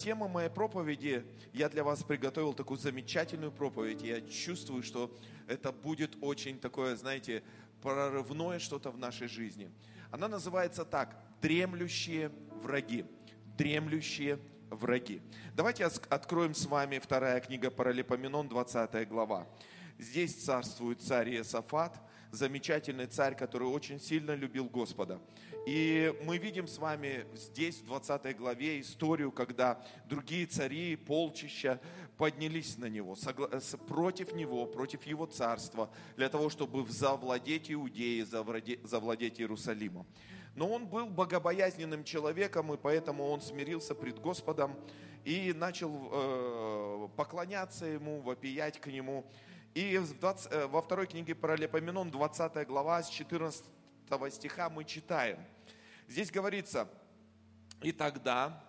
тема 0.00 0.28
моей 0.28 0.48
проповеди, 0.48 1.24
я 1.52 1.68
для 1.68 1.84
вас 1.84 2.02
приготовил 2.02 2.54
такую 2.54 2.78
замечательную 2.78 3.52
проповедь. 3.52 4.02
Я 4.02 4.20
чувствую, 4.22 4.82
что 4.82 5.14
это 5.46 5.72
будет 5.72 6.16
очень 6.22 6.58
такое, 6.58 6.96
знаете, 6.96 7.42
прорывное 7.82 8.58
что-то 8.58 8.90
в 8.90 8.98
нашей 8.98 9.28
жизни. 9.28 9.70
Она 10.10 10.26
называется 10.26 10.84
так 10.84 11.16
«Дремлющие 11.42 12.32
враги». 12.62 13.04
Дремлющие 13.58 14.38
враги. 14.70 15.20
Давайте 15.54 15.84
откроем 15.84 16.54
с 16.54 16.64
вами 16.64 16.98
вторая 16.98 17.40
книга 17.40 17.70
Паралипоменон, 17.70 18.48
20 18.48 19.06
глава. 19.06 19.46
Здесь 19.98 20.34
царствует 20.42 21.02
царь 21.02 21.34
Иосафат, 21.34 22.00
замечательный 22.30 23.06
царь, 23.06 23.36
который 23.36 23.68
очень 23.68 24.00
сильно 24.00 24.34
любил 24.34 24.66
Господа. 24.66 25.20
И 25.66 26.14
мы 26.24 26.38
видим 26.38 26.66
с 26.66 26.78
вами 26.78 27.26
здесь, 27.34 27.80
в 27.80 27.86
20 27.86 28.36
главе, 28.36 28.80
историю, 28.80 29.30
когда 29.30 29.82
другие 30.06 30.46
цари, 30.46 30.96
полчища 30.96 31.80
поднялись 32.16 32.78
на 32.78 32.86
него, 32.86 33.16
против 33.86 34.34
него, 34.34 34.66
против 34.66 35.04
его 35.04 35.26
царства, 35.26 35.90
для 36.16 36.28
того, 36.28 36.50
чтобы 36.50 36.86
завладеть 36.90 37.70
Иудеей, 37.70 38.22
завладеть 38.22 39.40
Иерусалимом. 39.40 40.06
Но 40.54 40.68
он 40.68 40.86
был 40.86 41.06
богобоязненным 41.06 42.04
человеком, 42.04 42.72
и 42.72 42.76
поэтому 42.76 43.28
он 43.28 43.40
смирился 43.40 43.94
пред 43.94 44.18
Господом 44.18 44.76
и 45.24 45.52
начал 45.52 46.08
э, 46.10 47.08
поклоняться 47.16 47.86
ему, 47.86 48.20
вопиять 48.20 48.80
к 48.80 48.86
нему. 48.88 49.24
И 49.74 49.98
в 49.98 50.18
20, 50.18 50.52
э, 50.52 50.66
во 50.66 50.82
второй 50.82 51.06
книге 51.06 51.36
Паралипоменон, 51.36 52.10
20 52.10 52.66
глава, 52.66 53.02
с 53.02 53.08
14 53.08 53.64
стиха 54.30 54.68
мы 54.68 54.84
читаем. 54.84 55.38
Здесь 56.08 56.32
говорится, 56.32 56.88
и 57.80 57.92
тогда 57.92 58.64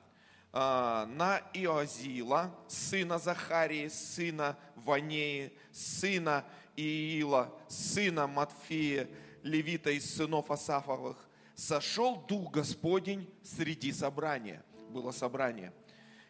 э, 0.53 0.58
на 0.59 1.42
Иозила, 1.56 2.56
сына 2.67 3.17
Захарии, 3.17 3.88
сына 3.88 4.56
Ванеи, 4.76 5.52
сына 5.72 6.45
Иила, 6.76 7.52
сына 7.67 8.28
Матфея, 8.28 9.09
левита 9.42 9.89
из 9.89 10.16
сынов 10.16 10.52
Асафовых, 10.52 11.17
сошел 11.56 12.16
Дух 12.28 12.52
Господень 12.52 13.28
среди 13.44 13.92
собрания. 13.92 14.64
Было 14.89 15.11
собрание. 15.11 15.73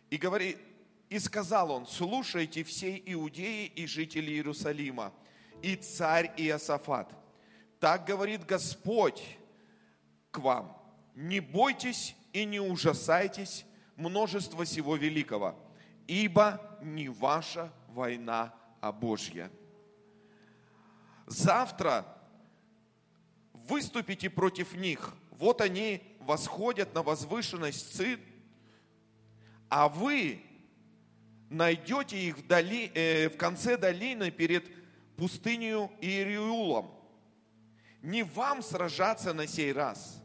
И 0.09 0.15
говорит, 0.15 0.57
и 1.11 1.19
сказал 1.19 1.71
он, 1.71 1.85
слушайте 1.85 2.63
всей 2.63 3.03
Иудеи 3.05 3.65
и 3.65 3.85
жители 3.85 4.31
Иерусалима, 4.31 5.11
и 5.61 5.75
царь 5.75 6.31
Иосафат. 6.37 7.13
Так 7.81 8.05
говорит 8.05 8.45
Господь 8.45 9.21
к 10.31 10.37
вам. 10.37 10.81
Не 11.13 11.41
бойтесь 11.41 12.15
и 12.31 12.45
не 12.45 12.61
ужасайтесь 12.61 13.65
множества 13.97 14.63
всего 14.63 14.95
великого, 14.95 15.59
ибо 16.07 16.79
не 16.81 17.09
ваша 17.09 17.73
война, 17.89 18.55
а 18.79 18.93
Божья. 18.93 19.51
Завтра 21.27 22.05
выступите 23.51 24.29
против 24.29 24.75
них. 24.75 25.13
Вот 25.31 25.59
они 25.59 26.01
восходят 26.21 26.95
на 26.95 27.03
возвышенность 27.03 27.97
Цин, 27.97 28.21
а 29.67 29.89
вы 29.89 30.41
найдете 31.51 32.17
их 32.17 32.37
в, 32.37 32.47
доли, 32.47 32.91
э, 32.95 33.29
в 33.29 33.37
конце 33.37 33.77
долины 33.77 34.31
перед 34.31 34.65
пустынью 35.17 35.91
Иериулом. 35.99 36.89
Не 38.01 38.23
вам 38.23 38.63
сражаться 38.63 39.33
на 39.33 39.45
сей 39.45 39.73
раз. 39.73 40.23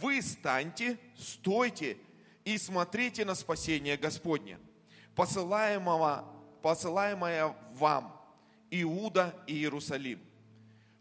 Вы 0.00 0.22
станьте, 0.22 0.98
стойте 1.16 1.96
и 2.44 2.56
смотрите 2.58 3.24
на 3.24 3.34
спасение 3.34 3.96
Господне, 3.96 4.58
посылаемого, 5.16 6.24
посылаемое 6.62 7.56
вам 7.72 8.14
Иуда 8.70 9.34
и 9.46 9.54
Иерусалим. 9.54 10.20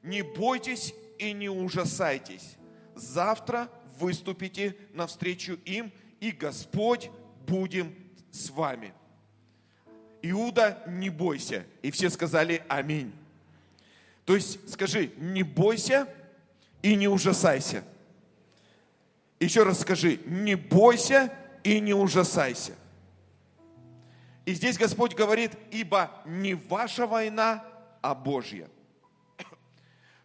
Не 0.02 0.22
бойтесь 0.22 0.96
и 1.20 1.34
не 1.34 1.50
ужасайтесь. 1.50 2.56
Завтра 2.96 3.70
выступите 4.00 4.76
навстречу 4.94 5.60
им, 5.66 5.92
и 6.20 6.32
Господь 6.32 7.12
будем 7.46 7.94
с 8.32 8.50
вами. 8.50 8.94
Иуда, 10.30 10.84
не 10.88 11.10
бойся. 11.10 11.66
И 11.82 11.92
все 11.92 12.10
сказали 12.10 12.64
аминь. 12.68 13.14
То 14.26 14.36
есть 14.36 14.70
скажи, 14.70 15.12
не 15.18 15.44
бойся 15.44 16.08
и 16.82 16.96
не 16.96 17.08
ужасайся. 17.08 17.84
Еще 19.40 19.64
раз 19.64 19.82
скажи, 19.82 20.20
не 20.26 20.56
бойся 20.56 21.34
и 21.64 21.80
не 21.80 21.94
ужасайся. 21.94 22.74
И 24.46 24.54
здесь 24.54 24.78
Господь 24.78 25.14
говорит, 25.14 25.52
ибо 25.72 26.12
не 26.26 26.54
ваша 26.54 27.06
война, 27.06 27.66
а 28.02 28.16
Божья. 28.16 28.70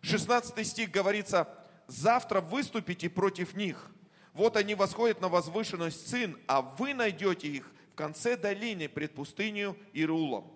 16 0.03 0.67
стих 0.67 0.91
говорится, 0.91 1.49
завтра 1.89 2.41
выступите 2.41 3.11
против 3.11 3.55
них. 3.55 3.91
Вот 4.33 4.57
они 4.57 4.75
восходят 4.75 5.21
на 5.21 5.29
возвышенность 5.29 6.09
сын, 6.09 6.39
а 6.47 6.63
вы 6.63 6.95
найдете 6.95 7.49
их 7.49 7.71
в 7.93 7.95
конце 7.95 8.39
долины 8.39 8.89
пред 8.89 9.15
пустынью 9.15 9.77
Ирулом. 9.93 10.51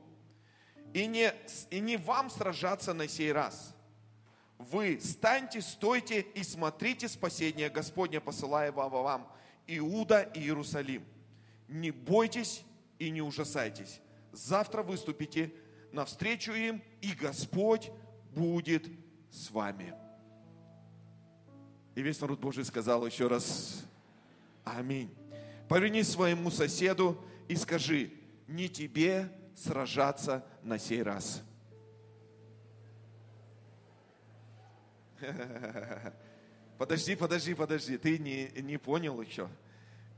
И 0.95 1.07
не, 1.07 1.35
и 1.71 1.81
не 1.81 1.99
вам 1.99 2.31
сражаться 2.31 2.95
на 2.95 3.07
сей 3.09 3.31
раз. 3.31 3.75
Вы 4.57 4.99
станьте, 5.03 5.61
стойте 5.61 6.23
и 6.23 6.43
смотрите 6.43 7.09
спасение 7.09 7.69
Господня, 7.69 8.23
посылаемого 8.23 9.03
вам, 9.03 9.31
Иуда 9.67 10.23
и 10.23 10.41
Иерусалим. 10.41 11.05
Не 11.69 11.91
бойтесь 11.91 12.65
и 12.99 13.11
не 13.11 13.21
ужасайтесь. 13.21 14.01
Завтра 14.33 14.83
выступите 14.83 15.53
навстречу 15.93 16.53
им, 16.53 16.83
и 17.03 17.13
Господь 17.13 17.91
будет 18.35 18.89
с 19.31 19.51
вами. 19.51 19.95
И 21.95 22.01
весь 22.01 22.19
народ 22.21 22.41
Божий 22.41 22.65
сказал 22.65 23.07
еще 23.07 23.27
раз 23.27 23.85
Аминь. 24.65 25.15
Повернись 25.69 26.11
своему 26.11 26.51
соседу 26.51 27.23
и 27.49 27.57
скажи, 27.57 28.13
не 28.47 28.69
тебе 28.69 29.31
сражаться 29.55 30.45
на 30.63 30.79
сей 30.79 31.03
раз. 31.03 31.43
Подожди, 36.79 37.17
подожди, 37.17 37.55
подожди, 37.55 37.97
ты 37.97 38.19
не, 38.19 38.51
не 38.61 38.77
понял 38.77 39.19
еще. 39.21 39.49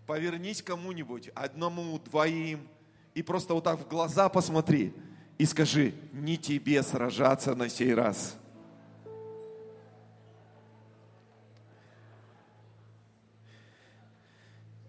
Повернись 0.07 0.61
кому-нибудь, 0.61 1.29
одному, 1.29 1.99
двоим, 2.01 2.67
и 3.15 3.23
просто 3.23 3.55
вот 3.55 3.63
так 3.65 3.79
в 3.79 3.87
глаза 3.87 4.29
посмотри 4.29 4.93
и 5.39 5.45
скажи, 5.45 5.95
не 6.13 6.37
тебе 6.37 6.83
сражаться 6.83 7.55
на 7.55 7.69
сей 7.69 7.95
раз. 7.95 8.37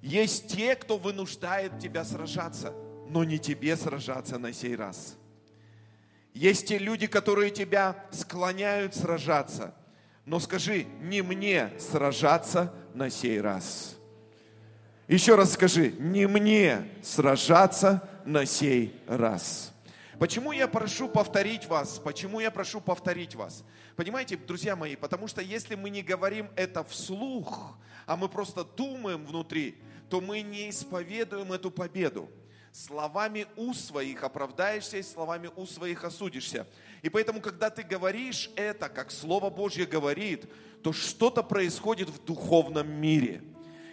Есть 0.01 0.47
те, 0.47 0.75
кто 0.75 0.97
вынуждает 0.97 1.79
тебя 1.79 2.03
сражаться, 2.05 2.73
но 3.09 3.23
не 3.23 3.39
тебе 3.39 3.75
сражаться 3.75 4.37
на 4.37 4.53
сей 4.53 4.75
раз. 4.75 5.17
Есть 6.33 6.67
те 6.67 6.77
люди, 6.77 7.07
которые 7.07 7.51
тебя 7.51 8.05
склоняют 8.11 8.95
сражаться, 8.95 9.73
но 10.25 10.39
скажи, 10.39 10.85
не 11.01 11.21
мне 11.21 11.73
сражаться 11.79 12.73
на 12.93 13.09
сей 13.09 13.41
раз. 13.41 13.97
Еще 15.07 15.35
раз 15.35 15.53
скажи, 15.53 15.91
не 15.97 16.27
мне 16.27 16.87
сражаться 17.01 18.07
на 18.25 18.45
сей 18.45 18.95
раз. 19.07 19.73
Почему 20.19 20.51
я 20.51 20.67
прошу 20.67 21.09
повторить 21.09 21.65
вас? 21.65 21.97
Почему 21.97 22.39
я 22.39 22.51
прошу 22.51 22.79
повторить 22.79 23.35
вас? 23.35 23.63
Понимаете, 23.95 24.37
друзья 24.37 24.75
мои, 24.75 24.95
потому 24.95 25.27
что 25.27 25.41
если 25.41 25.75
мы 25.75 25.89
не 25.89 26.03
говорим 26.03 26.49
это 26.55 26.83
вслух, 26.83 27.77
а 28.09 28.15
мы 28.15 28.27
просто 28.27 28.63
думаем 28.63 29.23
внутри, 29.23 29.75
то 30.09 30.19
мы 30.19 30.41
не 30.41 30.71
исповедуем 30.71 31.53
эту 31.53 31.69
победу. 31.69 32.27
Словами 32.71 33.45
у 33.55 33.71
своих 33.75 34.23
оправдаешься 34.23 34.97
и 34.97 35.03
словами 35.03 35.51
у 35.55 35.67
своих 35.67 36.03
осудишься. 36.03 36.65
И 37.03 37.09
поэтому, 37.09 37.39
когда 37.39 37.69
ты 37.69 37.83
говоришь 37.83 38.49
это, 38.55 38.89
как 38.89 39.11
Слово 39.11 39.51
Божье 39.51 39.85
говорит, 39.85 40.47
то 40.81 40.91
что-то 40.91 41.43
происходит 41.43 42.09
в 42.09 42.25
духовном 42.25 42.89
мире– 42.89 43.43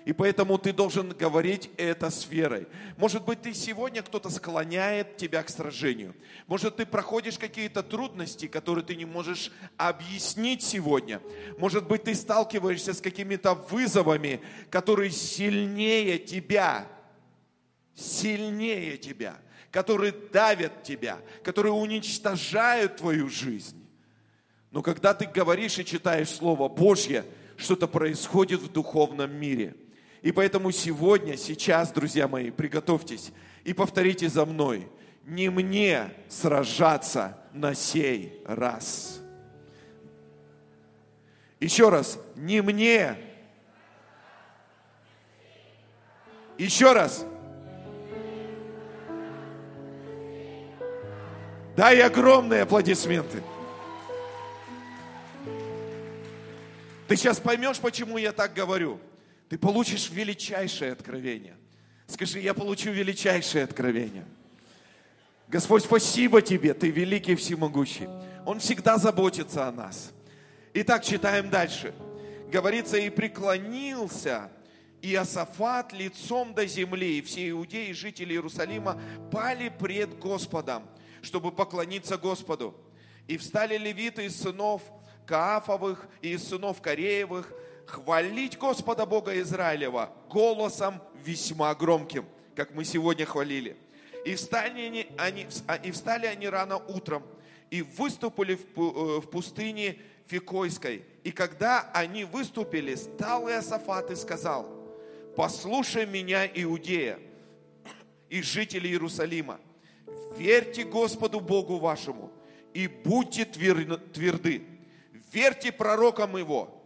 и 0.07 0.13
поэтому 0.13 0.57
ты 0.57 0.73
должен 0.73 1.09
говорить 1.09 1.69
это 1.77 2.11
с 2.11 2.29
верой. 2.29 2.69
Может 2.97 3.25
быть, 3.25 3.43
ты 3.43 3.53
сегодня 3.53 4.03
кто-то 4.03 4.31
склоняет 4.31 5.17
тебя 5.17 5.43
к 5.43 5.49
сражению. 5.49 6.15
Может, 6.47 6.77
ты 6.77 6.87
проходишь 6.87 7.39
какие-то 7.39 7.83
трудности, 7.83 8.47
которые 8.47 8.85
ты 8.85 8.95
не 8.95 9.05
можешь 9.05 9.51
объяснить 9.77 10.63
сегодня. 10.63 11.21
Может 11.59 11.89
быть, 11.89 12.05
ты 12.05 12.15
сталкиваешься 12.15 12.95
с 12.95 13.01
какими-то 13.01 13.55
вызовами, 13.55 14.41
которые 14.71 15.11
сильнее 15.11 16.21
тебя. 16.21 16.87
Сильнее 17.97 18.99
тебя. 18.99 19.37
Которые 19.73 20.13
давят 20.13 20.85
тебя. 20.85 21.19
Которые 21.43 21.73
уничтожают 21.73 22.99
твою 22.99 23.29
жизнь. 23.29 23.85
Но 24.71 24.83
когда 24.83 25.15
ты 25.15 25.27
говоришь 25.27 25.81
и 25.81 25.85
читаешь 25.85 26.29
Слово 26.29 26.69
Божье, 26.69 27.25
что-то 27.57 27.89
происходит 27.89 28.61
в 28.61 28.71
духовном 28.71 29.35
мире– 29.35 29.75
И 30.27 30.33
поэтому 30.33 30.73
сегодня, 30.73 31.37
сейчас, 31.37 31.93
друзья 31.93 32.27
мои, 32.27 32.51
приготовьтесь 32.51 33.31
и 33.63 33.73
повторите 33.73 34.29
за 34.29 34.45
мной. 34.45 34.89
Не 35.25 35.51
мне 35.51 36.11
сражаться 36.29 37.39
на 37.53 37.77
сей 37.77 38.43
раз. 38.45 39.21
Еще 41.61 41.91
раз, 41.91 42.19
не 42.35 42.61
мне. 42.61 43.17
Еще 46.59 46.93
раз. 46.93 47.25
Дай 51.77 52.01
огромные 52.03 52.63
аплодисменты. 52.63 53.45
Ты 57.07 57.15
сейчас 57.15 57.39
поймешь, 57.39 57.79
почему 57.79 58.19
я 58.19 58.33
так 58.33 58.53
говорю. 58.55 58.99
Ты 59.49 59.59
получишь 59.59 60.11
величайшее 60.11 60.93
откровение. 60.93 61.57
Скажи, 62.07 62.41
я 62.41 62.55
получу 62.55 62.91
величайшее 62.91 63.65
откровение. 63.65 64.25
Господь, 65.49 65.85
спасибо 65.85 66.43
Тебе, 66.43 66.75
Ты 66.75 66.91
великий 66.91 67.37
всемогущий. 67.37 68.09
Он 68.45 68.59
всегда 68.59 68.99
заботится 68.99 69.69
о 69.69 69.73
нас. 69.73 70.13
Итак, 70.75 71.05
читаем 71.05 71.51
дальше. 71.51 71.95
Говорится, 72.51 72.97
и 72.97 73.11
преклонился 73.11 74.51
Иосафат 75.03 75.93
лицом 75.93 76.55
до 76.55 76.67
земли, 76.67 77.19
и 77.19 77.23
все 77.23 77.51
иудеи, 77.51 77.93
жители 77.93 78.33
Иерусалима, 78.33 79.01
пали 79.31 79.69
пред 79.69 80.19
Господом, 80.19 80.89
чтобы 81.23 81.53
поклониться 81.53 82.19
Господу. 82.19 82.75
И 83.29 83.37
встали 83.37 83.77
левиты 83.77 84.27
из 84.27 84.41
сынов 84.41 84.83
Каафовых 85.27 86.07
и 86.23 86.33
из 86.33 86.49
сынов 86.49 86.81
Кореевых, 86.81 87.53
хвалить 87.87 88.59
Господа 88.59 89.07
Бога 89.07 89.39
Израилева 89.41 90.13
голосом 90.29 91.01
весьма 91.25 91.75
громким, 91.75 92.27
как 92.55 92.75
мы 92.75 92.85
сегодня 92.85 93.25
хвалили. 93.25 93.77
И 94.25 94.35
встали 94.35 94.81
они, 94.81 95.07
они, 95.17 95.47
а, 95.67 95.77
и 95.77 95.91
встали 95.93 96.27
они 96.27 96.49
рано 96.49 96.79
утром 96.79 97.23
и 97.71 97.83
выступили 97.83 98.59
в 98.75 99.19
э, 99.19 99.21
пустыне 99.23 99.99
Фикойской. 100.27 101.05
И 101.23 101.31
когда 101.31 101.91
они 101.95 102.25
выступили, 102.25 102.95
стал 102.97 103.49
Иосафат 103.49 104.11
и 104.11 104.17
сказал, 104.17 104.69
послушай 105.37 106.07
меня, 106.07 106.47
Иудея 106.47 107.19
и 108.29 108.43
жители 108.43 108.89
Иерусалима, 108.89 109.61
верьте 110.37 110.85
Господу 110.85 111.41
Богу 111.41 111.79
вашему 111.79 112.33
и 112.75 112.89
будьте 112.89 113.45
тверды, 113.45 114.65
верьте 115.33 115.71
пророкам 115.71 116.37
Его, 116.37 116.77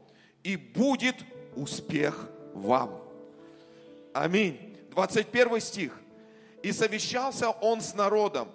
и 0.43 0.57
будет 0.57 1.17
успех 1.57 2.29
вам. 2.55 3.01
Аминь. 4.13 4.77
21 4.91 5.61
стих. 5.61 6.01
И 6.63 6.73
совещался 6.73 7.51
он 7.51 7.81
с 7.81 7.95
народом, 7.95 8.49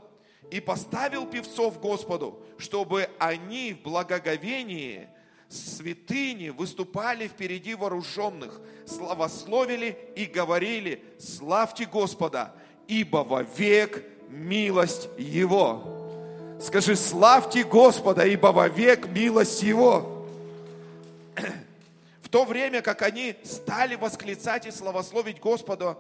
и 0.52 0.60
поставил 0.60 1.26
певцов 1.26 1.80
Господу, 1.80 2.40
чтобы 2.58 3.10
они 3.18 3.74
в 3.74 3.82
благоговении 3.82 5.08
святыни 5.50 6.50
выступали 6.50 7.28
впереди 7.28 7.76
вооруженных, 7.76 8.60
славословили 8.86 9.98
и 10.16 10.26
говорили, 10.26 11.04
славьте 11.20 11.86
Господа, 11.86 12.54
ибо 12.88 13.18
вовек 13.18 14.04
милость 14.30 15.10
Его. 15.18 16.58
Скажи, 16.62 16.96
славьте 16.96 17.64
Господа, 17.64 18.26
ибо 18.26 18.48
вовек 18.48 19.08
милость 19.08 19.64
Его. 19.64 20.15
То 22.36 22.44
время, 22.44 22.82
как 22.82 23.02
они 23.02 23.34
стали 23.46 23.96
восклицать 23.96 24.66
и 24.66 24.72
славословить 24.72 25.40
Господа, 25.40 25.98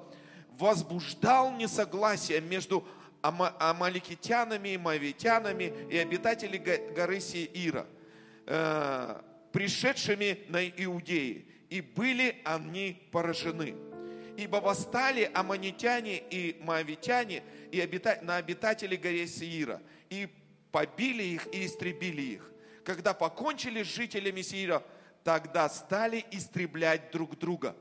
возбуждал 0.59 1.53
несогласие 1.53 2.41
между 2.41 2.85
амаликитянами, 3.21 4.75
мавитянами 4.75 5.73
и 5.89 5.97
обитатели 5.97 6.57
горы 6.57 7.21
Сеира, 7.21 7.87
э, 8.47 9.21
пришедшими 9.53 10.39
на 10.49 10.67
Иудеи, 10.67 11.45
и 11.69 11.79
были 11.79 12.41
они 12.43 13.01
поражены. 13.13 13.73
Ибо 14.35 14.57
восстали 14.57 15.31
аманитяне 15.33 16.17
и 16.17 16.57
моавитяне 16.59 17.43
и 17.71 17.79
обита... 17.79 18.19
на 18.21 18.35
обитателей 18.35 18.97
горы 18.97 19.25
Сеира, 19.25 19.81
и 20.09 20.27
побили 20.73 21.23
их 21.23 21.47
и 21.53 21.65
истребили 21.65 22.23
их. 22.23 22.51
Когда 22.83 23.13
покончили 23.13 23.83
с 23.83 23.87
жителями 23.87 24.41
Сеира, 24.41 24.83
тогда 25.25 25.67
стали 25.69 26.23
истреблять 26.31 27.11
друг 27.11 27.37
друга. 27.37 27.75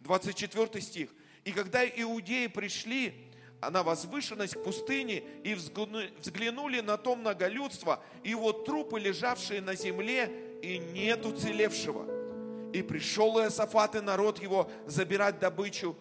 24 0.00 0.80
стих. 0.82 1.08
И 1.44 1.50
когда 1.50 1.84
иудеи 1.84 2.46
пришли 2.46 3.14
на 3.62 3.82
возвышенность 3.82 4.54
к 4.54 4.62
пустыне 4.62 5.22
и 5.42 5.54
взглянули 5.54 6.80
на 6.80 6.98
то 6.98 7.16
многолюдство, 7.16 8.02
и 8.22 8.34
вот 8.34 8.66
трупы, 8.66 9.00
лежавшие 9.00 9.62
на 9.62 9.74
земле, 9.74 10.30
и 10.62 10.76
нет 10.76 11.24
уцелевшего. 11.24 12.06
И 12.74 12.82
пришел 12.82 13.40
Иосафат 13.40 13.96
и 13.96 14.00
народ 14.00 14.40
его 14.40 14.70
забирать 14.86 15.38
добычу, 15.38 15.96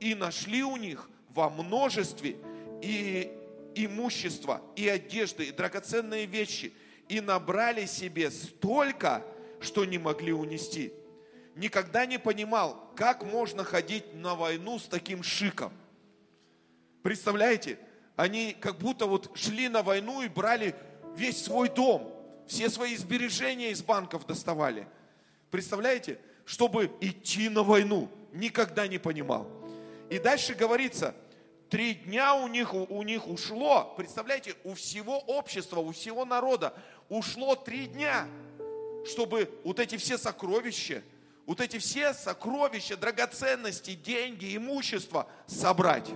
и 0.00 0.14
нашли 0.14 0.64
у 0.64 0.76
них 0.76 1.10
во 1.28 1.50
множестве 1.50 2.36
и 2.82 3.30
имущество, 3.74 4.62
и 4.76 4.88
одежды, 4.88 5.44
и 5.44 5.52
драгоценные 5.52 6.24
вещи, 6.24 6.72
и 7.08 7.20
набрали 7.20 7.84
себе 7.84 8.30
столько, 8.30 9.22
что 9.60 9.84
не 9.84 9.98
могли 9.98 10.32
унести. 10.32 10.92
Никогда 11.54 12.06
не 12.06 12.18
понимал, 12.18 12.92
как 12.94 13.24
можно 13.24 13.64
ходить 13.64 14.14
на 14.14 14.34
войну 14.34 14.78
с 14.78 14.84
таким 14.84 15.22
шиком. 15.22 15.72
Представляете? 17.02 17.78
Они 18.16 18.56
как 18.58 18.78
будто 18.78 19.06
вот 19.06 19.36
шли 19.36 19.68
на 19.68 19.82
войну 19.82 20.22
и 20.22 20.28
брали 20.28 20.74
весь 21.16 21.44
свой 21.44 21.68
дом, 21.68 22.14
все 22.46 22.70
свои 22.70 22.96
сбережения 22.96 23.70
из 23.70 23.82
банков 23.82 24.26
доставали. 24.26 24.86
Представляете? 25.50 26.18
Чтобы 26.44 26.90
идти 27.00 27.48
на 27.48 27.62
войну. 27.62 28.08
Никогда 28.32 28.86
не 28.86 28.98
понимал. 28.98 29.48
И 30.10 30.18
дальше 30.18 30.54
говорится, 30.54 31.14
три 31.68 31.94
дня 31.94 32.34
у 32.34 32.48
них, 32.48 32.72
у 32.72 33.02
них 33.02 33.26
ушло, 33.26 33.94
представляете, 33.96 34.54
у 34.64 34.74
всего 34.74 35.18
общества, 35.18 35.80
у 35.80 35.92
всего 35.92 36.24
народа 36.24 36.74
ушло 37.08 37.54
три 37.54 37.86
дня 37.86 38.26
чтобы 39.08 39.50
вот 39.64 39.80
эти 39.80 39.96
все 39.96 40.18
сокровища, 40.18 41.02
вот 41.46 41.60
эти 41.60 41.78
все 41.78 42.12
сокровища, 42.14 42.96
драгоценности, 42.96 43.94
деньги, 43.94 44.56
имущество 44.56 45.28
собрать. 45.46 46.08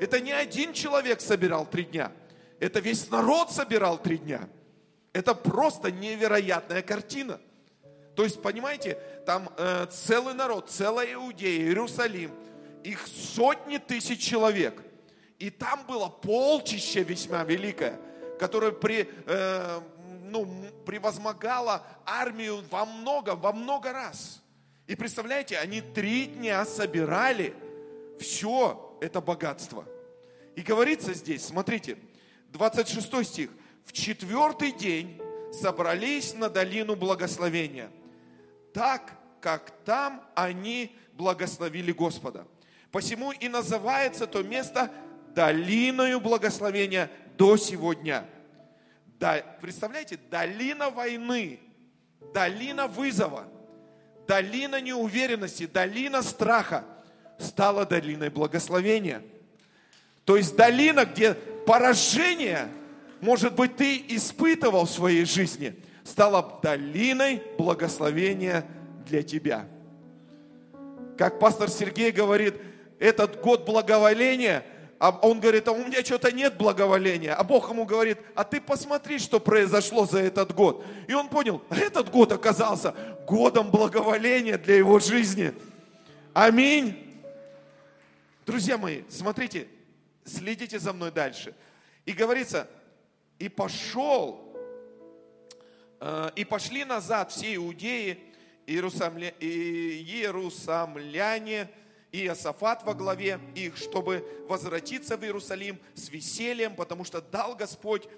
Это 0.00 0.20
не 0.20 0.32
один 0.32 0.72
человек 0.72 1.20
собирал 1.20 1.66
три 1.66 1.84
дня. 1.84 2.12
Это 2.60 2.80
весь 2.80 3.10
народ 3.10 3.50
собирал 3.50 3.98
три 3.98 4.18
дня. 4.18 4.48
Это 5.12 5.34
просто 5.34 5.90
невероятная 5.90 6.82
картина. 6.82 7.40
То 8.14 8.24
есть, 8.24 8.40
понимаете, 8.42 8.98
там 9.26 9.50
э, 9.56 9.86
целый 9.90 10.34
народ, 10.34 10.70
целая 10.70 11.12
Иудея, 11.14 11.60
Иерусалим, 11.60 12.30
их 12.82 13.06
сотни 13.06 13.78
тысяч 13.78 14.20
человек. 14.20 14.82
И 15.38 15.50
там 15.50 15.84
было 15.86 16.08
полчище 16.08 17.02
весьма 17.02 17.44
великое, 17.44 17.98
которое 18.38 18.72
при, 18.72 19.08
э, 19.26 19.80
ну, 20.44 20.70
превозмогала 20.84 21.82
армию 22.04 22.62
во 22.70 22.84
много, 22.84 23.34
во 23.34 23.52
много 23.52 23.92
раз. 23.92 24.42
И 24.86 24.94
представляете, 24.94 25.58
они 25.58 25.80
три 25.80 26.26
дня 26.26 26.64
собирали 26.64 27.54
все 28.20 28.96
это 29.00 29.20
богатство. 29.20 29.84
И 30.54 30.62
говорится 30.62 31.14
здесь, 31.14 31.44
смотрите, 31.44 31.98
26 32.52 33.26
стих. 33.26 33.50
В 33.84 33.92
четвертый 33.92 34.72
день 34.72 35.20
собрались 35.52 36.34
на 36.34 36.48
долину 36.48 36.96
благословения, 36.96 37.90
так 38.72 39.12
как 39.40 39.70
там 39.84 40.24
они 40.34 40.96
благословили 41.12 41.92
Господа. 41.92 42.46
Посему 42.90 43.32
и 43.32 43.48
называется 43.48 44.26
то 44.26 44.42
место 44.42 44.90
долиною 45.34 46.20
благословения 46.20 47.10
до 47.36 47.56
сего 47.56 47.92
дня– 47.92 48.26
да, 49.18 49.42
представляете, 49.60 50.18
долина 50.30 50.90
войны, 50.90 51.60
долина 52.34 52.86
вызова, 52.86 53.48
долина 54.26 54.80
неуверенности, 54.80 55.66
долина 55.66 56.22
страха 56.22 56.84
стала 57.38 57.86
долиной 57.86 58.28
благословения. 58.28 59.22
То 60.24 60.36
есть 60.36 60.56
долина, 60.56 61.06
где 61.06 61.34
поражение, 61.34 62.68
может 63.20 63.54
быть, 63.54 63.76
ты 63.76 64.04
испытывал 64.08 64.84
в 64.84 64.90
своей 64.90 65.24
жизни, 65.24 65.74
стала 66.04 66.60
долиной 66.62 67.42
благословения 67.56 68.66
для 69.06 69.22
тебя. 69.22 69.66
Как 71.16 71.38
пастор 71.38 71.70
Сергей 71.70 72.10
говорит, 72.10 72.54
этот 72.98 73.40
год 73.40 73.64
благоволения– 73.64 74.62
а 74.98 75.10
он 75.22 75.40
говорит, 75.40 75.68
а 75.68 75.72
у 75.72 75.84
меня 75.84 76.02
что-то 76.02 76.32
нет 76.32 76.56
благоволения. 76.56 77.34
А 77.34 77.44
Бог 77.44 77.70
ему 77.70 77.84
говорит, 77.84 78.18
а 78.34 78.44
ты 78.44 78.60
посмотри, 78.60 79.18
что 79.18 79.40
произошло 79.40 80.06
за 80.06 80.20
этот 80.20 80.54
год. 80.54 80.84
И 81.06 81.12
он 81.12 81.28
понял, 81.28 81.62
этот 81.70 82.10
год 82.10 82.32
оказался 82.32 82.94
годом 83.26 83.70
благоволения 83.70 84.56
для 84.56 84.76
его 84.76 84.98
жизни. 84.98 85.52
Аминь. 86.32 87.22
Друзья 88.46 88.78
мои, 88.78 89.02
смотрите, 89.08 89.68
следите 90.24 90.78
за 90.78 90.92
мной 90.92 91.10
дальше. 91.10 91.54
И 92.06 92.12
говорится, 92.12 92.68
и 93.38 93.48
пошел, 93.48 94.56
э, 96.00 96.30
и 96.36 96.44
пошли 96.44 96.84
назад 96.84 97.32
все 97.32 97.54
иудеи, 97.56 98.18
Иерусалимляне, 98.66 99.34
и 101.60 101.66
Иосафат 102.12 102.82
во 102.84 102.94
главе 102.94 103.40
их, 103.54 103.76
чтобы 103.76 104.26
возвратиться 104.48 105.16
в 105.16 105.24
Иерусалим 105.24 105.78
с 105.94 106.08
весельем, 106.08 106.74
потому 106.76 107.04
что 107.04 107.20
дал 107.20 107.56
Господь 107.56 108.08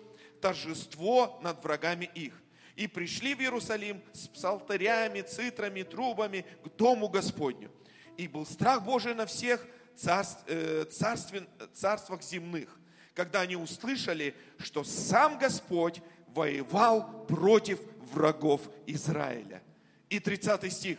торжество 0.40 1.38
над 1.42 1.62
врагами 1.62 2.10
их. 2.14 2.34
И 2.76 2.86
пришли 2.86 3.34
в 3.34 3.40
Иерусалим 3.40 4.00
с 4.12 4.28
псалтырями, 4.28 5.22
цитрами, 5.22 5.82
трубами 5.82 6.46
к 6.64 6.68
Дому 6.76 7.08
Господню. 7.08 7.70
И 8.16 8.28
был 8.28 8.46
страх 8.46 8.84
Божий 8.84 9.14
на 9.14 9.26
всех 9.26 9.66
царств, 9.96 10.44
э, 10.46 10.84
царствен, 10.84 11.48
царствах 11.72 12.22
земных, 12.22 12.78
когда 13.14 13.40
они 13.40 13.56
услышали, 13.56 14.34
что 14.58 14.84
сам 14.84 15.38
Господь 15.38 16.00
воевал 16.28 17.26
против 17.26 17.80
врагов 18.12 18.60
Израиля. 18.86 19.62
И 20.08 20.20
30 20.20 20.70
стих. 20.70 20.98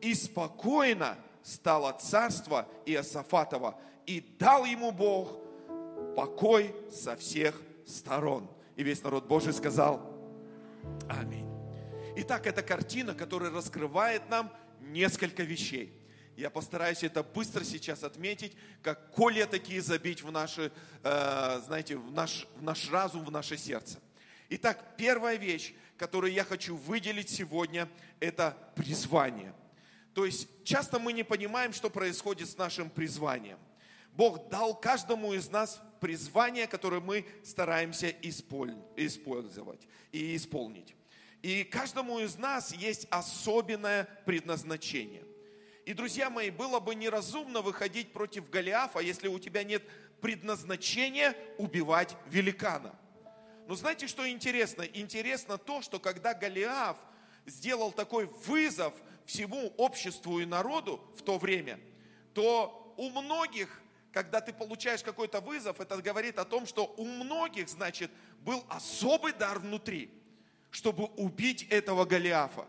И 0.00 0.14
спокойно 0.14 1.18
стало 1.42 1.92
царство 1.92 2.68
Иосафатова, 2.86 3.78
и 4.06 4.20
дал 4.38 4.64
ему 4.64 4.92
Бог 4.92 5.38
покой 6.16 6.74
со 6.92 7.16
всех 7.16 7.60
сторон. 7.86 8.50
И 8.76 8.82
весь 8.82 9.02
народ 9.02 9.26
Божий 9.26 9.52
сказал 9.52 10.10
Аминь. 11.08 11.48
Итак, 12.16 12.46
это 12.46 12.62
картина, 12.62 13.14
которая 13.14 13.50
раскрывает 13.50 14.28
нам 14.28 14.52
несколько 14.80 15.42
вещей. 15.42 15.98
Я 16.36 16.50
постараюсь 16.50 17.02
это 17.02 17.22
быстро 17.22 17.62
сейчас 17.62 18.02
отметить, 18.02 18.56
как 18.82 19.10
коле 19.10 19.46
такие 19.46 19.80
забить 19.80 20.22
в 20.22 20.30
наши, 20.30 20.72
э, 21.02 21.60
знаете, 21.66 21.96
в 21.96 22.10
наш, 22.10 22.46
в 22.56 22.62
наш 22.62 22.90
разум, 22.90 23.24
в 23.24 23.30
наше 23.30 23.56
сердце. 23.56 24.00
Итак, 24.48 24.96
первая 24.96 25.36
вещь, 25.36 25.74
которую 25.96 26.32
я 26.32 26.44
хочу 26.44 26.74
выделить 26.74 27.30
сегодня, 27.30 27.88
это 28.18 28.56
призвание– 28.74 29.54
то 30.14 30.24
есть 30.24 30.48
часто 30.64 30.98
мы 30.98 31.12
не 31.12 31.22
понимаем, 31.22 31.72
что 31.72 31.90
происходит 31.90 32.48
с 32.48 32.58
нашим 32.58 32.90
призванием. 32.90 33.58
Бог 34.12 34.48
дал 34.50 34.78
каждому 34.78 35.32
из 35.32 35.48
нас 35.48 35.80
призвание, 36.00 36.66
которое 36.66 37.00
мы 37.00 37.26
стараемся 37.44 38.08
использовать 38.20 39.80
и 40.10 40.36
исполнить. 40.36 40.94
И 41.40 41.64
каждому 41.64 42.20
из 42.20 42.36
нас 42.36 42.72
есть 42.72 43.06
особенное 43.10 44.04
предназначение. 44.26 45.24
И, 45.86 45.94
друзья 45.94 46.30
мои, 46.30 46.50
было 46.50 46.78
бы 46.78 46.94
неразумно 46.94 47.62
выходить 47.62 48.12
против 48.12 48.48
Голиафа, 48.50 49.00
если 49.00 49.28
у 49.28 49.38
тебя 49.38 49.64
нет 49.64 49.82
предназначения 50.20 51.34
убивать 51.58 52.16
великана. 52.26 52.94
Но 53.66 53.74
знаете, 53.74 54.06
что 54.06 54.28
интересно? 54.28 54.82
Интересно 54.82 55.58
то, 55.58 55.82
что 55.82 55.98
когда 55.98 56.34
Голиаф 56.34 56.96
сделал 57.46 57.92
такой 57.92 58.26
вызов– 58.46 58.94
всему 59.24 59.72
обществу 59.76 60.40
и 60.40 60.44
народу 60.44 61.00
в 61.16 61.22
то 61.22 61.38
время, 61.38 61.78
то 62.34 62.94
у 62.96 63.10
многих, 63.10 63.82
когда 64.12 64.40
ты 64.40 64.52
получаешь 64.52 65.02
какой-то 65.02 65.40
вызов, 65.40 65.80
это 65.80 66.00
говорит 66.00 66.38
о 66.38 66.44
том, 66.44 66.66
что 66.66 66.92
у 66.96 67.04
многих, 67.04 67.68
значит, 67.68 68.10
был 68.40 68.64
особый 68.68 69.32
дар 69.32 69.58
внутри, 69.58 70.10
чтобы 70.70 71.04
убить 71.16 71.66
этого 71.70 72.04
Голиафа. 72.04 72.66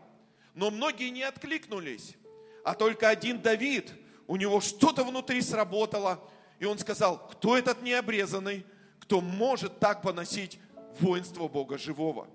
Но 0.54 0.70
многие 0.70 1.10
не 1.10 1.22
откликнулись, 1.22 2.14
а 2.64 2.74
только 2.74 3.08
один 3.08 3.40
Давид, 3.40 3.92
у 4.26 4.36
него 4.36 4.60
что-то 4.60 5.04
внутри 5.04 5.42
сработало, 5.42 6.22
и 6.58 6.64
он 6.64 6.78
сказал, 6.78 7.26
кто 7.28 7.58
этот 7.58 7.82
необрезанный, 7.82 8.64
кто 9.00 9.20
может 9.20 9.80
так 9.80 10.00
поносить 10.00 10.58
воинство 11.00 11.48
Бога 11.48 11.76
живого. 11.76 12.28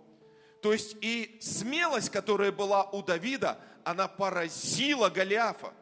То 0.61 0.73
есть 0.73 0.97
и 1.01 1.37
смелость, 1.41 2.09
которая 2.09 2.51
была 2.51 2.83
у 2.83 3.01
Давида, 3.01 3.59
она 3.83 4.07
поразила 4.07 5.09
Голиафа. 5.09 5.73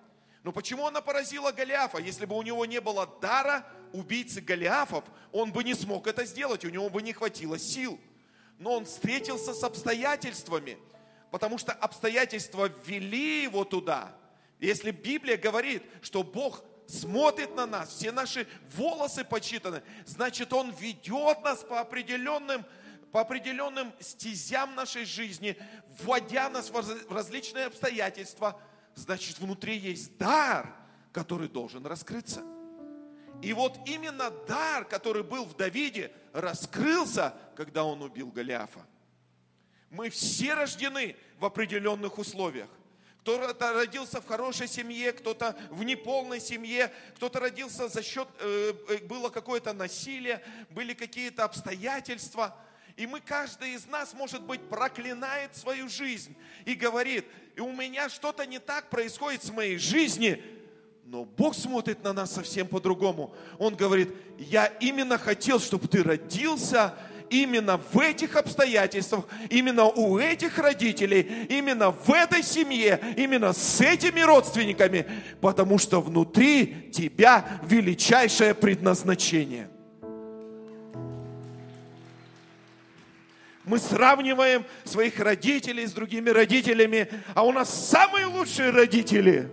Но 0.43 0.51
почему 0.51 0.85
она 0.87 1.01
поразила 1.01 1.51
Голиафа? 1.51 1.97
Если 1.97 2.25
бы 2.25 2.37
у 2.37 2.41
него 2.41 2.65
не 2.65 2.79
было 2.79 3.07
дара 3.21 3.65
убийцы 3.91 4.39
Голиафов, 4.39 5.03
он 5.31 5.51
бы 5.51 5.63
не 5.63 5.73
смог 5.73 6.07
это 6.07 6.25
сделать, 6.25 6.63
у 6.63 6.69
него 6.69 6.89
бы 6.89 7.01
не 7.01 7.13
хватило 7.13 7.57
сил. 7.57 7.99
Но 8.59 8.73
он 8.73 8.85
встретился 8.85 9.53
с 9.53 9.63
обстоятельствами, 9.63 10.77
потому 11.31 11.57
что 11.57 11.73
обстоятельства 11.73 12.71
ввели 12.85 13.43
его 13.43 13.63
туда. 13.65 14.15
Если 14.59 14.91
Библия 14.91 15.37
говорит, 15.37 15.83
что 16.01 16.23
Бог 16.23 16.63
смотрит 16.87 17.55
на 17.55 17.65
нас, 17.65 17.89
все 17.89 18.11
наши 18.11 18.47
волосы 18.75 19.23
почитаны, 19.23 19.83
значит, 20.05 20.53
Он 20.53 20.71
ведет 20.71 21.43
нас 21.43 21.63
по 21.63 21.79
определенным 21.79 22.65
по 23.11 23.21
определенным 23.21 23.93
стезям 23.99 24.75
нашей 24.75 25.05
жизни, 25.05 25.57
вводя 25.99 26.49
нас 26.49 26.69
в 26.69 27.11
различные 27.11 27.65
обстоятельства, 27.65 28.59
значит, 28.95 29.39
внутри 29.39 29.77
есть 29.77 30.17
дар, 30.17 30.75
который 31.11 31.47
должен 31.47 31.85
раскрыться. 31.85 32.43
И 33.41 33.53
вот 33.53 33.77
именно 33.85 34.31
дар, 34.47 34.85
который 34.85 35.23
был 35.23 35.45
в 35.45 35.55
Давиде, 35.55 36.11
раскрылся, 36.33 37.33
когда 37.55 37.83
он 37.83 38.01
убил 38.01 38.27
Голиафа. 38.31 38.85
Мы 39.89 40.09
все 40.09 40.55
рождены 40.55 41.15
в 41.39 41.45
определенных 41.45 42.17
условиях. 42.17 42.69
Кто-то 43.21 43.73
родился 43.73 44.21
в 44.21 44.25
хорошей 44.25 44.67
семье, 44.67 45.11
кто-то 45.11 45.55
в 45.69 45.83
неполной 45.83 46.39
семье, 46.39 46.91
кто-то 47.15 47.39
родился 47.39 47.89
за 47.89 48.01
счет, 48.01 48.27
э, 48.39 48.73
э 48.89 48.97
было 48.99 49.29
какое-то 49.29 49.73
насилие, 49.73 50.43
были 50.69 50.93
какие-то 50.93 51.43
обстоятельства– 51.43 52.55
и 52.97 53.05
мы, 53.05 53.21
каждый 53.21 53.75
из 53.75 53.85
нас, 53.85 54.13
может 54.15 54.41
быть, 54.41 54.59
проклинает 54.61 55.55
свою 55.55 55.87
жизнь 55.87 56.35
и 56.65 56.73
говорит, 56.73 57.25
и 57.55 57.61
у 57.61 57.71
меня 57.71 58.09
что-то 58.09 58.45
не 58.47 58.57
так 58.57 58.89
происходит 58.89 59.43
с 59.43 59.51
моей 59.51 59.77
жизнью, 59.77 60.39
но 61.05 61.23
Бог 61.23 61.55
смотрит 61.55 62.03
на 62.03 62.11
нас 62.11 62.33
совсем 62.33 62.67
по-другому. 62.67 63.33
Он 63.59 63.75
говорит, 63.75 64.09
я 64.39 64.65
именно 64.65 65.19
хотел, 65.19 65.59
чтобы 65.59 65.87
ты 65.87 66.01
родился 66.03 66.95
именно 67.29 67.77
в 67.77 67.99
этих 67.99 68.35
обстоятельствах, 68.35 69.25
именно 69.51 69.85
у 69.85 70.17
этих 70.17 70.57
родителей, 70.57 71.45
именно 71.49 71.91
в 71.91 72.09
этой 72.09 72.41
семье, 72.41 72.99
именно 73.15 73.53
с 73.53 73.79
этими 73.79 74.21
родственниками, 74.21 75.05
потому 75.39 75.77
что 75.77 76.01
внутри 76.01 76.89
тебя 76.91 77.61
величайшее 77.63 78.55
предназначение– 78.55 79.69
Мы 83.67 83.79
сравниваем 83.79 84.65
своих 84.85 85.19
родителей 85.19 85.85
с 85.85 85.91
другими 85.91 86.29
родителями, 86.29 87.09
а 87.35 87.43
у 87.43 87.51
нас 87.51 87.69
самые 87.69 88.25
лучшие 88.25 88.69
родители. 88.69 89.51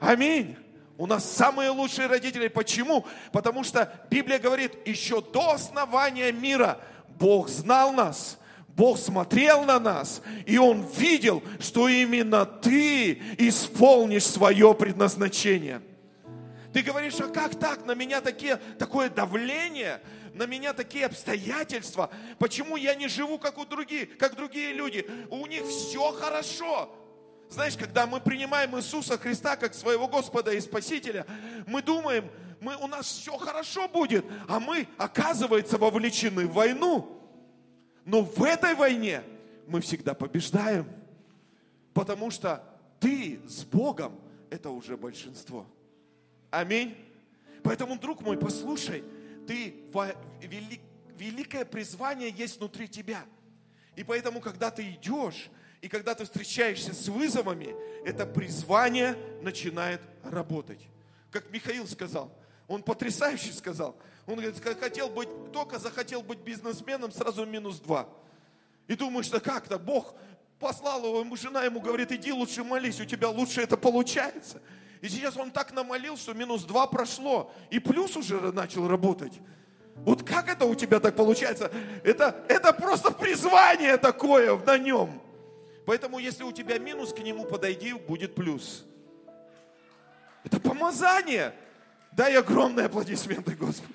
Аминь. 0.00 0.56
У 0.98 1.06
нас 1.06 1.30
самые 1.30 1.70
лучшие 1.70 2.08
родители. 2.08 2.48
Почему? 2.48 3.06
Потому 3.30 3.62
что 3.62 3.92
Библия 4.10 4.40
говорит, 4.40 4.72
еще 4.84 5.22
до 5.22 5.52
основания 5.52 6.32
мира 6.32 6.80
Бог 7.20 7.48
знал 7.48 7.92
нас, 7.92 8.40
Бог 8.66 8.98
смотрел 8.98 9.62
на 9.62 9.78
нас, 9.78 10.20
и 10.44 10.58
Он 10.58 10.84
видел, 10.96 11.44
что 11.60 11.88
именно 11.88 12.44
ты 12.44 13.22
исполнишь 13.38 14.26
свое 14.26 14.74
предназначение. 14.74 15.80
Ты 16.72 16.82
говоришь, 16.82 17.20
а 17.20 17.28
как 17.28 17.54
так? 17.56 17.86
На 17.86 17.94
меня 17.94 18.20
такие, 18.20 18.56
такое 18.78 19.10
давление 19.10 20.00
на 20.34 20.46
меня 20.46 20.72
такие 20.72 21.06
обстоятельства? 21.06 22.10
Почему 22.38 22.76
я 22.76 22.94
не 22.94 23.08
живу, 23.08 23.38
как 23.38 23.58
у 23.58 23.64
других, 23.64 24.16
как 24.18 24.34
другие 24.34 24.72
люди? 24.72 25.06
У 25.30 25.46
них 25.46 25.64
все 25.66 26.12
хорошо. 26.12 26.90
Знаешь, 27.48 27.76
когда 27.76 28.06
мы 28.06 28.20
принимаем 28.20 28.76
Иисуса 28.76 29.18
Христа 29.18 29.56
как 29.56 29.74
своего 29.74 30.08
Господа 30.08 30.52
и 30.52 30.60
Спасителя, 30.60 31.26
мы 31.66 31.82
думаем, 31.82 32.30
мы, 32.60 32.76
у 32.76 32.86
нас 32.86 33.06
все 33.06 33.36
хорошо 33.36 33.88
будет, 33.88 34.24
а 34.48 34.58
мы, 34.58 34.88
оказывается, 34.96 35.76
вовлечены 35.76 36.46
в 36.46 36.54
войну. 36.54 37.20
Но 38.04 38.22
в 38.22 38.42
этой 38.42 38.74
войне 38.74 39.22
мы 39.66 39.80
всегда 39.80 40.14
побеждаем, 40.14 40.86
потому 41.92 42.30
что 42.30 42.64
ты 43.00 43.40
с 43.46 43.64
Богом– 43.64 44.18
это 44.50 44.70
уже 44.70 44.96
большинство. 44.96 45.66
Аминь. 46.50 46.96
Поэтому, 47.62 47.98
друг 47.98 48.22
мой, 48.22 48.38
послушай– 48.38 49.04
ты, 49.46 49.84
велик, 50.40 50.80
великое 51.16 51.64
призвание 51.64 52.30
есть 52.30 52.58
внутри 52.58 52.88
тебя. 52.88 53.24
И 53.96 54.04
поэтому, 54.04 54.40
когда 54.40 54.70
ты 54.70 54.90
идешь, 54.90 55.50
и 55.80 55.88
когда 55.88 56.14
ты 56.14 56.24
встречаешься 56.24 56.94
с 56.94 57.08
вызовами, 57.08 57.74
это 58.04 58.24
призвание 58.24 59.16
начинает 59.42 60.00
работать. 60.22 60.80
Как 61.30 61.50
Михаил 61.50 61.86
сказал, 61.86 62.32
он 62.68 62.82
потрясающе 62.82 63.52
сказал. 63.52 63.96
Он 64.26 64.36
говорит, 64.36 64.62
хотел 64.78 65.08
быть, 65.10 65.28
только 65.52 65.78
захотел 65.78 66.22
быть 66.22 66.38
бизнесменом, 66.38 67.10
сразу 67.10 67.44
минус 67.44 67.80
два. 67.80 68.08
И 68.86 68.94
думаешь, 68.94 69.28
да 69.28 69.40
как-то, 69.40 69.78
Бог 69.78 70.14
послал 70.58 71.04
его, 71.04 71.20
ему 71.20 71.36
жена 71.36 71.64
ему 71.64 71.80
говорит, 71.80 72.12
иди 72.12 72.32
лучше 72.32 72.62
молись, 72.62 73.00
у 73.00 73.04
тебя 73.04 73.28
лучше 73.28 73.60
это 73.60 73.76
получается. 73.76 74.62
И 75.02 75.08
сейчас 75.08 75.36
он 75.36 75.50
так 75.50 75.72
намолил, 75.72 76.16
что 76.16 76.32
минус 76.32 76.62
2 76.62 76.86
прошло, 76.86 77.52
и 77.70 77.80
плюс 77.80 78.16
уже 78.16 78.52
начал 78.52 78.86
работать. 78.86 79.32
Вот 79.96 80.22
как 80.22 80.48
это 80.48 80.64
у 80.64 80.76
тебя 80.76 81.00
так 81.00 81.16
получается? 81.16 81.72
Это, 82.04 82.44
это 82.48 82.72
просто 82.72 83.10
призвание 83.10 83.96
такое 83.98 84.56
на 84.56 84.78
нем. 84.78 85.20
Поэтому, 85.86 86.20
если 86.20 86.44
у 86.44 86.52
тебя 86.52 86.78
минус, 86.78 87.12
к 87.12 87.18
нему 87.18 87.44
подойди, 87.44 87.92
будет 87.92 88.36
плюс. 88.36 88.86
Это 90.44 90.60
помазание. 90.60 91.52
Дай 92.12 92.36
огромные 92.36 92.86
аплодисменты 92.86 93.56
Господу. 93.56 93.92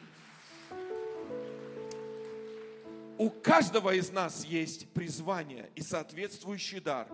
У 3.18 3.30
каждого 3.30 3.96
из 3.96 4.12
нас 4.12 4.44
есть 4.44 4.90
призвание 4.90 5.70
и 5.74 5.82
соответствующий 5.82 6.82
дар 6.82 7.08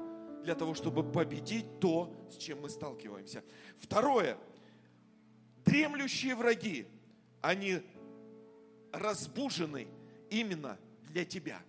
для 0.43 0.55
того, 0.55 0.73
чтобы 0.73 1.03
победить 1.03 1.79
то, 1.79 2.13
с 2.29 2.37
чем 2.37 2.61
мы 2.61 2.69
сталкиваемся. 2.69 3.43
Второе. 3.77 4.37
Дремлющие 5.65 6.35
враги, 6.35 6.87
они 7.41 7.81
разбужены 8.91 9.87
именно 10.29 10.77
для 11.03 11.25
тебя. 11.25 11.61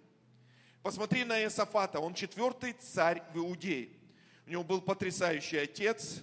Посмотри 0.82 1.24
на 1.24 1.40
Иосафата, 1.40 2.00
он 2.00 2.14
четвертый 2.14 2.72
царь 2.72 3.22
в 3.32 3.38
Иудее. 3.38 3.90
У 4.46 4.50
него 4.50 4.64
был 4.64 4.82
потрясающий 4.82 5.56
отец, 5.56 6.22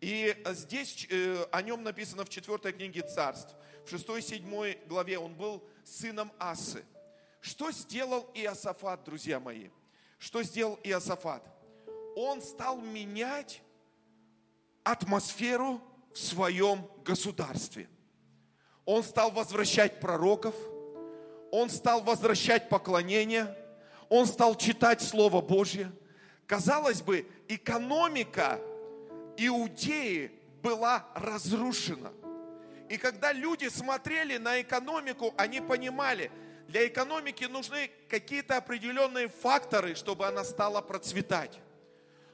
и 0.00 0.36
здесь 0.52 1.06
э, 1.10 1.46
о 1.52 1.62
нем 1.62 1.84
написано 1.84 2.24
в 2.24 2.28
четвертой 2.28 2.72
книге 2.72 3.02
царств. 3.02 3.54
В 3.86 3.92
6-7 3.92 4.88
главе 4.88 5.18
он 5.18 5.34
был 5.34 5.62
сыном 5.84 6.32
Асы. 6.40 6.84
Что 7.40 7.70
сделал 7.70 8.28
Иосафат, 8.34 9.04
друзья 9.04 9.38
мои? 9.38 9.68
Что 10.18 10.42
сделал 10.42 10.78
Иосафат? 10.82 11.48
Он 12.16 12.42
стал 12.42 12.80
менять 12.80 13.62
атмосферу 14.84 15.80
в 16.12 16.18
своем 16.18 16.86
государстве. 17.04 17.88
Он 18.84 19.02
стал 19.02 19.30
возвращать 19.30 20.00
пророков, 20.00 20.54
он 21.50 21.70
стал 21.70 22.02
возвращать 22.02 22.68
поклонение, 22.68 23.56
он 24.08 24.26
стал 24.26 24.56
читать 24.56 25.00
Слово 25.00 25.40
Божье. 25.40 25.92
Казалось 26.46 27.00
бы, 27.00 27.26
экономика 27.48 28.60
Иудеи 29.36 30.32
была 30.62 31.06
разрушена. 31.14 32.12
И 32.88 32.98
когда 32.98 33.32
люди 33.32 33.68
смотрели 33.68 34.36
на 34.36 34.60
экономику, 34.60 35.32
они 35.38 35.60
понимали, 35.60 36.30
для 36.68 36.86
экономики 36.86 37.44
нужны 37.44 37.90
какие-то 38.08 38.58
определенные 38.58 39.28
факторы, 39.28 39.94
чтобы 39.94 40.26
она 40.26 40.44
стала 40.44 40.82
процветать. 40.82 41.58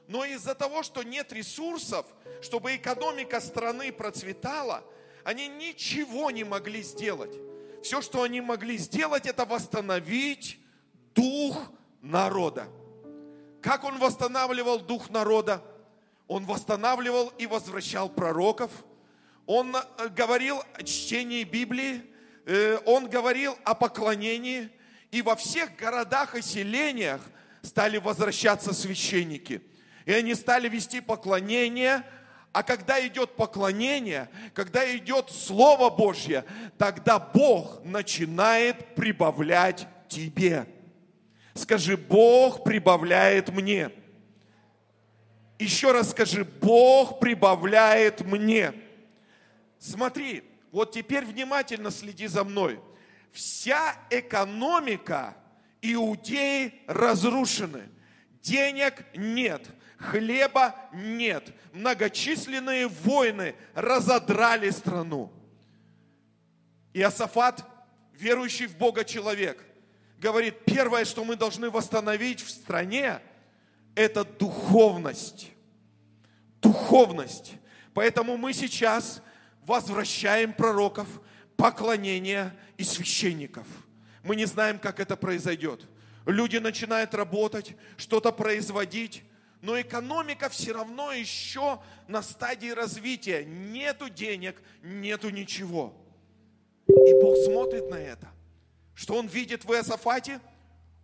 Но 0.09 0.25
из-за 0.25 0.55
того, 0.55 0.81
что 0.81 1.03
нет 1.03 1.31
ресурсов, 1.31 2.03
чтобы 2.41 2.75
экономика 2.75 3.39
страны 3.39 3.91
процветала, 3.91 4.83
они 5.23 5.47
ничего 5.47 6.31
не 6.31 6.43
могли 6.43 6.81
сделать. 6.81 7.37
Все, 7.83 8.01
что 8.01 8.23
они 8.23 8.41
могли 8.41 8.77
сделать, 8.77 9.27
это 9.27 9.45
восстановить 9.45 10.59
дух 11.13 11.71
народа. 12.01 12.67
Как 13.61 13.83
он 13.83 13.99
восстанавливал 13.99 14.79
дух 14.79 15.11
народа? 15.11 15.63
Он 16.27 16.43
восстанавливал 16.43 17.31
и 17.37 17.45
возвращал 17.45 18.09
пророков. 18.09 18.71
Он 19.45 19.75
э, 19.75 20.07
говорил 20.09 20.63
о 20.73 20.81
чтении 20.81 21.43
Библии. 21.43 22.01
Э, 22.47 22.79
он 22.87 23.07
говорил 23.07 23.55
о 23.63 23.75
поклонении. 23.75 24.71
И 25.11 25.21
во 25.21 25.35
всех 25.35 25.75
городах 25.75 26.33
и 26.33 26.41
селениях 26.41 27.21
стали 27.61 27.99
возвращаться 27.99 28.73
священники. 28.73 29.61
И 30.09 30.11
они 30.11 30.33
стали 30.33 30.67
вести 30.67 31.01
поклонение. 31.01 32.03
А 32.51 32.63
когда 32.63 32.99
идет 33.05 33.35
поклонение, 33.35 34.27
когда 34.55 34.83
идет 34.97 35.29
Слово 35.29 35.91
Божье, 35.91 36.45
тогда 36.79 37.19
Бог 37.19 37.85
начинает 37.85 38.95
прибавлять 38.95 39.87
тебе. 40.07 40.65
Скажи, 41.53 41.95
Бог 41.95 42.63
прибавляет 42.63 43.49
мне. 43.49 43.91
Еще 45.59 45.91
раз 45.91 46.09
скажи, 46.09 46.43
Бог 46.43 47.19
прибавляет 47.19 48.21
мне. 48.21 48.73
Смотри, 49.77 50.43
вот 50.71 50.91
теперь 50.91 51.23
внимательно 51.23 51.91
следи 51.91 52.25
за 52.25 52.43
мной. 52.43 52.79
Вся 53.31 53.95
экономика 54.09 55.37
Иудеи 55.83 56.81
разрушены. 56.87 57.83
Денег 58.41 59.05
нет, 59.15 59.67
хлеба 59.99 60.75
нет. 60.93 61.53
Многочисленные 61.73 62.87
войны 62.87 63.55
разодрали 63.75 64.69
страну. 64.69 65.31
Иосафат, 66.93 67.63
верующий 68.13 68.67
в 68.67 68.77
Бога 68.77 69.03
человек, 69.03 69.63
говорит, 70.17 70.65
первое, 70.65 71.05
что 71.05 71.23
мы 71.23 71.35
должны 71.35 71.69
восстановить 71.69 72.41
в 72.41 72.49
стране, 72.49 73.19
это 73.95 74.23
духовность. 74.23 75.51
Духовность. 76.61 77.53
Поэтому 77.93 78.37
мы 78.37 78.53
сейчас 78.53 79.21
возвращаем 79.65 80.53
пророков, 80.53 81.07
поклонения 81.55 82.55
и 82.77 82.83
священников. 82.83 83.67
Мы 84.23 84.35
не 84.35 84.45
знаем, 84.45 84.79
как 84.79 84.99
это 84.99 85.15
произойдет. 85.15 85.85
Люди 86.25 86.57
начинают 86.57 87.13
работать, 87.13 87.75
что-то 87.97 88.31
производить, 88.31 89.23
но 89.61 89.79
экономика 89.79 90.49
все 90.49 90.71
равно 90.71 91.11
еще 91.11 91.81
на 92.07 92.21
стадии 92.21 92.69
развития. 92.69 93.43
Нету 93.43 94.09
денег, 94.09 94.61
нету 94.81 95.29
ничего. 95.29 95.93
И 96.87 97.13
Бог 97.21 97.37
смотрит 97.45 97.89
на 97.89 97.95
это. 97.95 98.29
Что 98.93 99.15
Он 99.15 99.27
видит 99.27 99.65
в 99.65 99.71
Иосафате? 99.73 100.39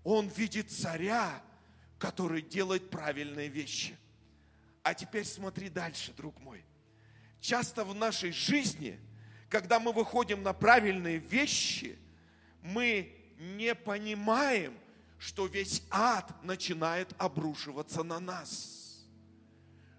Он 0.04 0.28
видит 0.28 0.72
царя, 0.72 1.42
который 1.98 2.42
делает 2.42 2.90
правильные 2.90 3.50
вещи. 3.50 3.98
А 4.84 4.94
теперь 4.94 5.26
смотри 5.26 5.70
дальше, 5.70 6.14
друг 6.14 6.40
мой. 6.40 6.64
Часто 7.42 7.84
в 7.84 7.94
нашей 7.94 8.32
жизни, 8.32 9.00
когда 9.50 9.80
мы 9.80 9.92
выходим 9.92 10.44
на 10.44 10.54
правильные 10.54 11.18
вещи, 11.18 11.98
мы 12.62 13.14
не 13.38 13.76
понимаем, 13.76 14.78
что 15.26 15.48
весь 15.48 15.82
ад 15.90 16.32
начинает 16.44 17.14
обрушиваться 17.18 18.04
на 18.04 18.20
нас. 18.20 19.06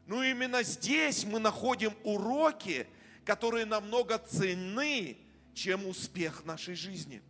Ну 0.07 0.23
именно 0.23 0.63
здесь 0.63 1.25
мы 1.25 1.41
находим 1.41 1.93
уроки, 2.05 2.87
которые 3.25 3.67
намного 3.67 4.19
ценны, 4.19 5.19
чем 5.53 5.87
успех 5.87 6.45
нашей 6.45 6.75
жизни. 6.75 7.23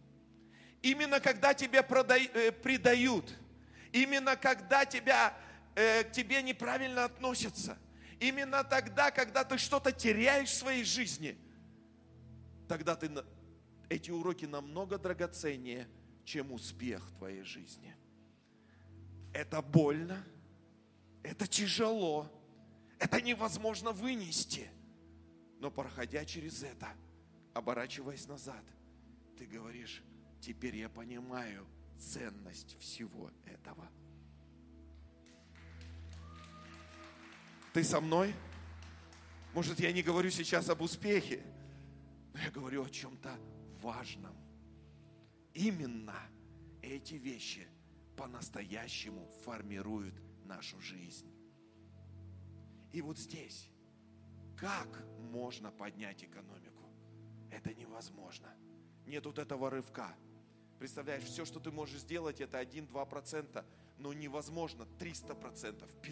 Именно 0.82 1.20
когда 1.20 1.54
тебя 1.54 1.80
э, 1.80 2.52
предают– 2.52 3.34
Именно 3.96 4.36
когда 4.36 4.84
тебя, 4.84 5.34
э, 5.74 6.04
к 6.04 6.12
тебе 6.12 6.42
неправильно 6.42 7.04
относятся. 7.04 7.78
Именно 8.20 8.62
тогда, 8.62 9.10
когда 9.10 9.42
ты 9.42 9.56
что-то 9.56 9.90
теряешь 9.90 10.50
в 10.50 10.54
своей 10.54 10.84
жизни. 10.84 11.38
Тогда 12.68 12.94
ты, 12.94 13.10
эти 13.88 14.10
уроки 14.10 14.44
намного 14.44 14.98
драгоценнее, 14.98 15.88
чем 16.26 16.52
успех 16.52 17.06
в 17.06 17.12
твоей 17.12 17.42
жизни. 17.42 17.94
Это 19.32 19.62
больно, 19.62 20.22
это 21.22 21.46
тяжело, 21.46 22.28
это 22.98 23.22
невозможно 23.22 23.92
вынести. 23.92 24.68
Но 25.60 25.70
проходя 25.70 26.24
через 26.24 26.62
это, 26.62 26.88
оборачиваясь 27.54 28.26
назад, 28.26 28.62
ты 29.38 29.46
говоришь, 29.46 30.02
теперь 30.40 30.76
я 30.76 30.88
понимаю, 30.88 31.64
ценность 31.98 32.76
всего 32.78 33.30
этого. 33.46 33.88
Ты 37.72 37.84
со 37.84 38.00
мной? 38.00 38.34
Может, 39.54 39.80
я 39.80 39.92
не 39.92 40.02
говорю 40.02 40.30
сейчас 40.30 40.68
об 40.68 40.82
успехе, 40.82 41.42
но 42.34 42.40
я 42.40 42.50
говорю 42.50 42.84
о 42.84 42.90
чем-то 42.90 43.38
важном. 43.80 44.45
Именно 45.56 46.20
эти 46.82 47.14
вещи 47.14 47.66
по-настоящему 48.14 49.26
формируют 49.42 50.14
нашу 50.44 50.78
жизнь. 50.82 51.32
И 52.92 53.00
вот 53.00 53.18
здесь, 53.18 53.70
как 54.58 55.02
можно 55.18 55.70
поднять 55.70 56.22
экономику? 56.22 56.84
Это 57.50 57.72
невозможно. 57.72 58.54
Нет 59.06 59.24
вот 59.24 59.38
этого 59.38 59.70
рывка. 59.70 60.14
Представляешь, 60.78 61.24
все, 61.24 61.46
что 61.46 61.58
ты 61.58 61.70
можешь 61.70 62.00
сделать, 62.00 62.42
это 62.42 62.60
1-2%, 62.60 63.64
но 63.96 64.12
невозможно 64.12 64.82
300%, 64.98 66.02